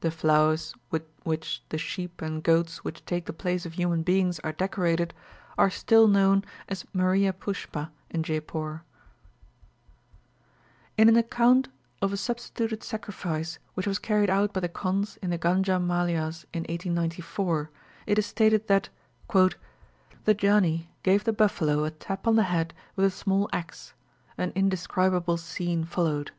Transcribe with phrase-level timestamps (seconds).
[0.00, 4.40] The flowers with which the sheep and goats which take the place of human beings
[4.40, 5.14] are decorated
[5.56, 8.82] are still known as meriah pushpa in Jeypore.
[10.98, 11.68] In an account
[12.02, 16.44] of a substituted sacrifice, which was carried out by the Kondhs in the Ganjam Maliahs
[16.52, 17.70] in 1894,
[18.08, 18.88] it is stated that,
[19.32, 23.94] "the Janni gave the buffalo a tap on the head with a small axe.
[24.36, 26.32] An indescribable scene followed.